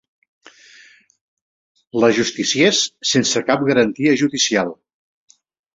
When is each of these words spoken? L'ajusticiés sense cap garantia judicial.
L'ajusticiés 2.03 2.83
sense 3.13 3.47
cap 3.53 3.69
garantia 3.73 4.19
judicial. 4.25 4.79